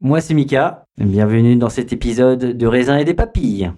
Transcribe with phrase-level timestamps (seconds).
[0.00, 3.72] Moi c'est Mika, bienvenue dans cet épisode de raisin et des papilles.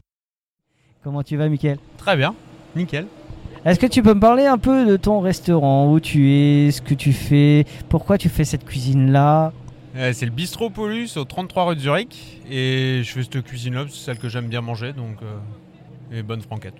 [1.03, 1.79] Comment tu vas, Mickaël?
[1.97, 2.35] Très bien,
[2.77, 3.07] nickel.
[3.65, 6.83] Est-ce que tu peux me parler un peu de ton restaurant, où tu es, ce
[6.83, 9.53] que tu fais, pourquoi tu fais cette cuisine-là?
[9.97, 12.41] Euh, c'est le Bistrot Paulus au 33 rue de Zurich.
[12.51, 15.17] Et je fais cette cuisine-là, c'est celle que j'aime bien manger, donc.
[15.23, 16.75] euh, et bonne franquette.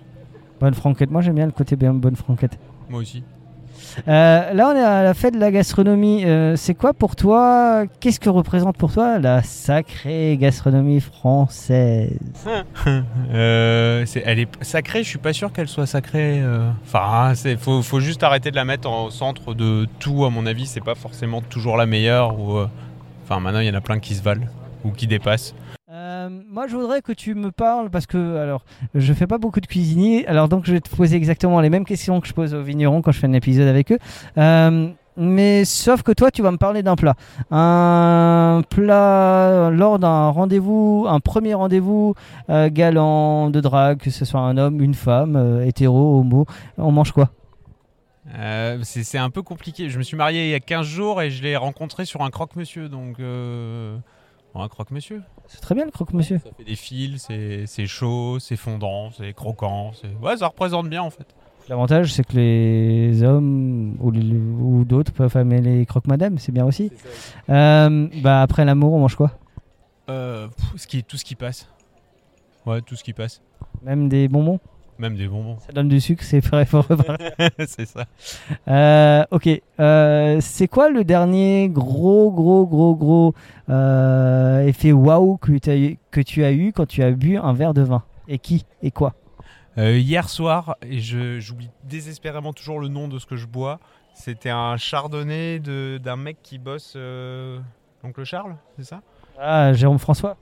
[0.59, 1.09] Bonne franquette.
[1.09, 2.57] Moi, j'aime bien le côté bien bonne franquette.
[2.89, 3.23] Moi aussi.
[4.07, 6.23] Euh, là, on est à la fête de la gastronomie.
[6.25, 7.83] Euh, c'est quoi pour toi?
[7.99, 12.17] Qu'est-ce que représente pour toi la sacrée gastronomie française?
[13.33, 16.41] Euh, c'est- elle est sacrée, je suis pas sûr qu'elle soit sacrée.
[16.41, 16.69] euh.
[16.83, 20.45] Enfin, il faut, faut juste arrêter de la mettre au centre de tout, à mon
[20.45, 20.65] avis.
[20.65, 22.33] C'est pas forcément toujours la meilleure.
[22.57, 22.69] Euh,
[23.23, 24.45] Enfin, maintenant, il y en a plein qui se valent
[24.83, 25.55] ou qui dépassent.
[26.53, 29.67] Moi, je voudrais que tu me parles parce que, alors, je fais pas beaucoup de
[29.67, 32.61] cuisinier, alors donc je vais te poser exactement les mêmes questions que je pose aux
[32.61, 33.97] vignerons quand je fais un épisode avec eux.
[34.37, 37.15] Euh, mais sauf que toi, tu vas me parler d'un plat.
[37.51, 42.15] Un plat lors d'un rendez-vous, un premier rendez-vous
[42.49, 46.47] euh, galant de drague, que ce soit un homme, une femme, euh, hétéro, homo.
[46.77, 47.29] On mange quoi?
[48.37, 49.89] Euh, c'est un peu compliqué.
[49.89, 52.29] Je me suis marié il y a 15 jours et je l'ai rencontré sur un
[52.29, 52.89] croque-monsieur.
[52.89, 53.19] Donc,
[54.55, 55.21] un croque-monsieur.
[55.47, 56.39] C'est très bien le croque-monsieur.
[56.43, 57.27] Ça fait des fils,
[57.65, 59.91] c'est chaud, c'est fondant, c'est croquant.
[59.93, 61.25] c'est- Ouais, ça représente bien en fait.
[61.69, 66.91] L'avantage, c'est que les hommes ou, d'autres peuvent aimer les croque-madame, c'est bien aussi.
[67.49, 69.31] Euh, bah, après l'amour, on mange quoi?
[70.09, 71.67] Euh, pff, ce qui, tout ce qui passe.
[72.65, 73.41] Ouais, tout ce qui passe.
[73.83, 74.59] Même des bonbons?
[74.99, 75.57] Même des bonbons.
[75.59, 76.85] Ça donne du sucre, c'est fort.
[77.67, 78.05] c'est ça.
[78.67, 79.49] Euh, ok.
[79.79, 83.33] Euh, c'est quoi le dernier gros, gros, gros, gros
[83.69, 85.53] euh, effet waouh que,
[86.11, 88.03] que tu as eu quand tu as bu un verre de vin?
[88.27, 88.65] Et qui?
[88.83, 89.13] Et quoi?
[89.77, 93.79] Hier soir, et je- j'oublie désespérément toujours le nom de ce que je bois.
[94.13, 96.93] C'était un chardonnay de- d'un mec qui bosse.
[96.97, 97.57] Euh,
[98.03, 99.01] Oncle Charles, c'est ça?
[99.39, 100.35] Ah, Jérôme François?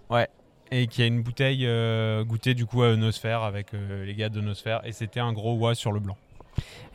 [0.72, 4.30] Et qui a une bouteille euh, goûtée du coup à Nosphère avec euh, les gars
[4.30, 4.82] de Nosphère.
[4.86, 6.16] Et c'était un gros ouais sur le blanc.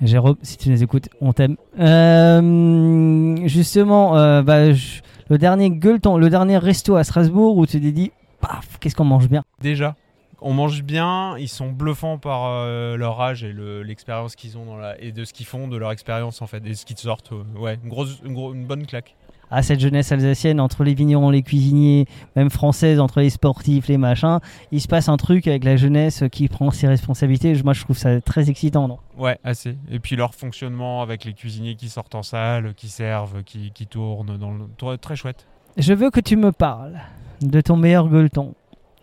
[0.00, 1.56] Jérôme, si tu nous écoutes, on t'aime.
[1.78, 7.80] Euh, justement, euh, bah, je- le dernier gueuleton, le dernier resto à Strasbourg où tu
[7.80, 9.42] t'es dit, paf, qu'est-ce qu'on mange bien?
[9.60, 9.96] Déjà,
[10.42, 14.66] on mange bien, ils sont bluffants par euh, leur âge et le- l'expérience qu'ils ont
[14.66, 16.98] dans la, et de ce qu'ils font, de leur expérience en fait, et ce qu'ils
[16.98, 17.32] sortent.
[17.56, 19.14] ouais, une, grosse, une, gros- une bonne claque.
[19.54, 23.98] À cette jeunesse alsacienne, entre les vignerons, les cuisiniers, même française, entre les sportifs, les
[23.98, 24.40] machins,
[24.72, 27.54] il se passe un truc avec la jeunesse qui prend ses responsabilités.
[27.62, 28.98] Moi, je trouve ça très excitant, non?
[29.16, 29.76] Ouais, assez.
[29.90, 33.86] Et puis leur fonctionnement avec les cuisiniers qui sortent en salle, qui servent, qui, qui
[33.86, 34.50] tournent, dans
[34.90, 34.98] le...
[34.98, 35.46] très- chouette.
[35.76, 36.98] Je veux que tu me parles
[37.40, 38.54] de ton meilleur gueuleton.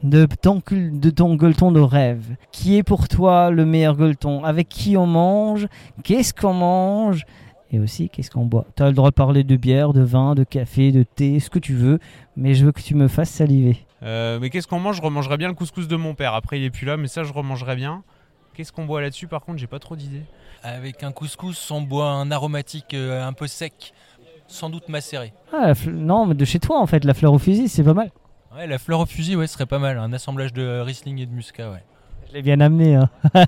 [0.03, 2.25] De ton, de ton gueuleton de rêve.
[2.51, 4.43] Qui est pour toi le meilleur gueuleton?
[4.43, 5.67] Avec qui on mange?
[6.03, 7.23] Qu'est-ce qu'on mange?
[7.73, 8.65] Et aussi, qu'est-ce qu'on boit?
[8.75, 11.49] Tu as le droit de parler de bière, de vin, de café, de thé, ce
[11.49, 11.99] que tu veux,
[12.35, 13.77] mais je veux que tu me fasses saliver.
[14.03, 14.97] Euh, mais qu'est-ce qu'on mange?
[14.97, 16.33] Je remangerais bien le couscous de mon père.
[16.33, 18.03] Après, il est plus là, mais ça, je remangerais bien.
[18.55, 20.23] Qu'est-ce qu'on boit là-dessus Par contre, j'ai pas trop d'idées.
[20.63, 23.93] Avec un couscous, on boit un aromatique euh, un peu sec,
[24.47, 25.31] sans doute macéré.
[25.53, 27.83] Ah, la fle- non, mais de chez toi en fait, la fleur au fusil, c'est
[27.83, 28.11] pas mal.
[28.53, 29.97] Ouais, la fleur au fusil, ouais, serait pas mal.
[29.97, 31.81] Un assemblage de Riesling et de Muscat, ouais.
[32.31, 32.95] Je l'ai bien amené.
[32.95, 33.09] Hein.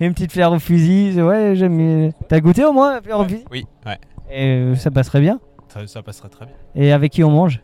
[0.00, 2.12] Une petite fleur au fusil, ouais, j'aime.
[2.28, 3.44] T'as goûté au moins la fleur au fusil?
[3.50, 3.98] Oui, ouais.
[4.30, 5.40] Et euh, ça passerait bien?
[5.68, 6.54] Ça, ça passerait très bien.
[6.74, 7.62] Et avec qui on mange?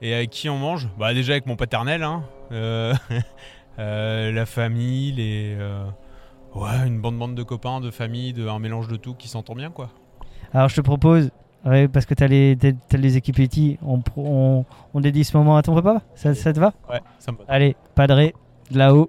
[0.00, 0.88] Et avec qui on mange?
[0.98, 2.22] Bah déjà avec mon paternel, hein.
[2.50, 2.94] Euh,
[3.78, 5.54] euh, la famille, les...
[5.58, 5.84] euh,
[6.54, 9.54] Ouais, une bande bande de copains, de famille, de, un mélange de tout qui s'entend
[9.54, 9.88] bien, quoi.
[10.52, 11.30] Alors je te propose,
[11.64, 15.34] ouais, parce que t'as les, t'as- t'as les équipes petits, on, on, on dédie ce
[15.36, 16.02] moment à ton papa?
[16.14, 16.72] Ça, ça te va?
[16.90, 17.44] Ouais, ça me va.
[17.48, 18.34] Allez, padré,
[18.70, 19.08] de là-haut,